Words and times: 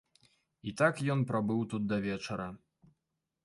І 0.71 0.73
так 0.79 1.03
ён 1.15 1.21
прабыў 1.33 1.61
тут 1.73 1.83
да 1.95 2.01
вечара. 2.09 2.51